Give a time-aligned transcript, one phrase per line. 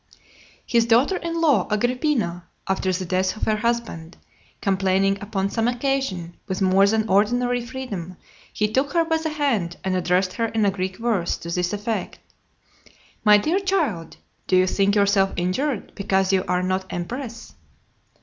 [0.67, 0.79] (225) LIII.
[0.79, 4.17] His daughter in law Agrippina, after the death of her husband,
[4.59, 8.17] complaining upon some occasion with more than ordinary freedom,
[8.51, 11.71] he took her by the hand, and addressed her in a Greek verse to this
[11.71, 12.17] effect:
[13.23, 14.17] "My dear child,
[14.47, 17.53] do you think yourself injured, because you are not empress?"